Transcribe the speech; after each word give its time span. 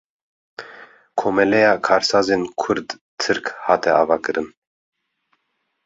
Komeleya 1.19 1.73
Karsazên 1.85 2.43
Kurd-Tirk 2.61 3.45
hate 3.67 3.89
avakirin 4.01 4.49